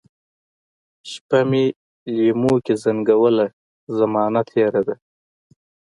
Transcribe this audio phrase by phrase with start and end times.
[1.11, 1.65] شپه مي
[2.15, 3.47] لېموکې زنګوله،
[3.97, 4.95] زمانه تیره ده